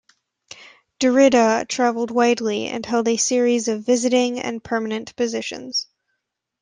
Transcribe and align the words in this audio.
Derrida 0.99 1.67
traveled 1.67 2.09
widely 2.09 2.65
and 2.65 2.83
held 2.83 3.07
a 3.07 3.17
series 3.17 3.67
of 3.67 3.85
visiting 3.85 4.39
and 4.39 4.63
permanent 4.63 5.15
positions. 5.15 5.85